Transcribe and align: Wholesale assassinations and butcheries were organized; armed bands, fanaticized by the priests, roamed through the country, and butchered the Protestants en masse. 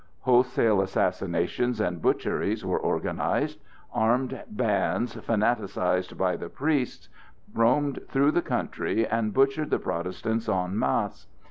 Wholesale 0.21 0.81
assassinations 0.81 1.79
and 1.79 2.01
butcheries 2.01 2.65
were 2.65 2.79
organized; 2.79 3.59
armed 3.93 4.41
bands, 4.49 5.15
fanaticized 5.17 6.17
by 6.17 6.35
the 6.37 6.49
priests, 6.49 7.07
roamed 7.53 7.99
through 8.07 8.31
the 8.31 8.41
country, 8.41 9.05
and 9.05 9.31
butchered 9.31 9.69
the 9.69 9.77
Protestants 9.77 10.49
en 10.49 10.79
masse. 10.79 11.27